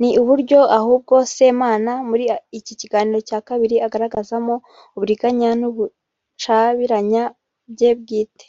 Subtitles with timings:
[0.00, 2.24] ni uburyo ahubwo Semana muri
[2.58, 4.54] iki kiganiro cya kabiri agaragazamo
[4.94, 7.24] uburiganya n’ubucabiranya
[7.74, 8.46] bye bwite